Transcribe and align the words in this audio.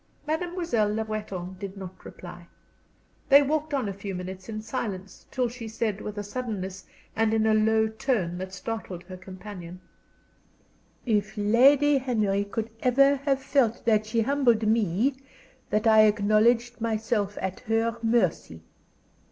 Mademoiselle 0.25 0.91
Le 0.95 1.03
Breton 1.05 1.55
did 1.59 1.77
not 1.77 2.03
reply. 2.03 2.47
They 3.29 3.43
walked 3.43 3.71
on 3.71 3.87
a 3.87 3.93
few 3.93 4.15
minutes 4.15 4.49
in 4.49 4.63
silence, 4.63 5.27
till 5.29 5.47
she 5.47 5.67
said, 5.67 6.01
with 6.01 6.17
a 6.17 6.23
suddenness 6.23 6.87
and 7.15 7.35
in 7.35 7.45
a 7.45 7.53
low 7.53 7.87
tone 7.87 8.39
that 8.39 8.51
startled 8.51 9.03
her 9.03 9.15
companion: 9.15 9.79
"If 11.05 11.37
Lady 11.37 11.99
Henry 11.99 12.45
could 12.45 12.71
ever 12.81 13.17
have 13.17 13.43
felt 13.43 13.85
that 13.85 14.07
she 14.07 14.21
humbled 14.21 14.65
me, 14.65 15.17
that 15.69 15.85
I 15.85 16.05
acknowledged 16.07 16.81
myself 16.81 17.37
at 17.39 17.59
her 17.59 17.99
mercy! 18.01 18.63